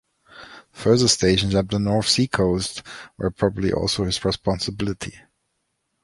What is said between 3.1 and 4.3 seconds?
were probably also his